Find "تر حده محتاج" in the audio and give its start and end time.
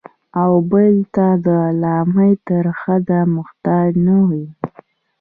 2.47-3.89